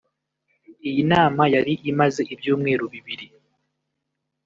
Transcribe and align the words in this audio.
Iyi 0.87 1.03
nama 1.11 1.43
yari 1.53 1.73
imaze 1.91 2.21
ibyumweru 2.33 2.85
bibiri 2.93 3.25